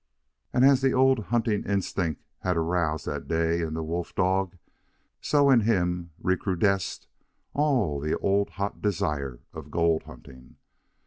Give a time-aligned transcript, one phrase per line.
[0.51, 4.57] And as the old hunting instincts had aroused that day in the wolf dog,
[5.19, 7.05] so in him recrudesced
[7.53, 10.55] all the old hot desire of gold hunting.